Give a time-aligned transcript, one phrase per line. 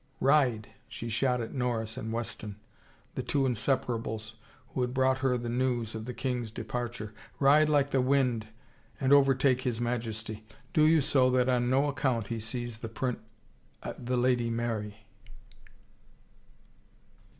[0.33, 2.55] "Ride!" she shot at Norris and Weston,
[3.13, 4.33] the two in separables
[4.69, 8.47] who had brought her the news of the king's departure." Ride like the wind
[8.99, 10.43] and overtake his Majesty.
[10.73, 13.17] Do you so that on no account he sees the prin—
[14.03, 15.05] the Lady Mary."